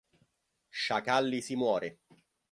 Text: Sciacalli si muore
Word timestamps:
Sciacalli 0.71 1.41
si 1.41 1.53
muore 1.55 1.99